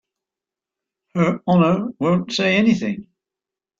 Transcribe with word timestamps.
Her 1.13 1.41
Honor 1.45 1.89
won't 1.99 2.31
say 2.33 2.57
anything. 2.57 3.07